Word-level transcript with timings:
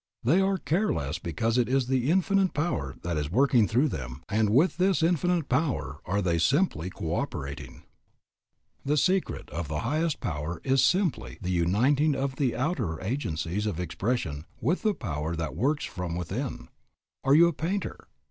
They 0.23 0.41
are 0.41 0.57
care 0.57 0.91
less 0.91 1.19
because 1.19 1.59
it 1.59 1.69
is 1.69 1.85
the 1.85 2.09
Infinite 2.09 2.55
Power 2.55 2.95
that 3.03 3.17
is 3.17 3.29
working 3.29 3.67
through 3.67 3.89
them, 3.89 4.23
and 4.29 4.49
with 4.49 4.77
this 4.77 5.03
Infinite 5.03 5.47
Power 5.47 5.99
they 6.23 6.35
are 6.37 6.39
simply 6.39 6.89
co 6.89 7.13
operating. 7.13 7.83
_The 8.83 8.97
secret 8.97 9.47
of 9.51 9.67
the 9.67 9.81
highest 9.81 10.19
power 10.19 10.59
is 10.63 10.83
simply 10.83 11.37
the 11.39 11.51
uniting 11.51 12.15
of 12.15 12.37
the 12.37 12.55
outer 12.55 12.99
agencies 12.99 13.67
of 13.67 13.79
expression 13.79 14.45
with 14.59 14.81
the 14.81 14.95
Power 14.95 15.35
that 15.35 15.55
works 15.55 15.85
from 15.85 16.15
within_. 16.17 16.69
Are 17.23 17.35
you 17.35 17.47
a 17.47 17.53
painter? 17.53 18.07